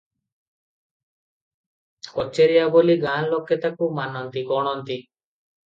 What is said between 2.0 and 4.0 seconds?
କଚେରିଆ ବୋଲି ଗାଁ ଲୋକେ ତାକୁ